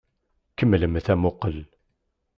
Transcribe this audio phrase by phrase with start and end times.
[0.57, 1.57] Kemmlemt amuqqel!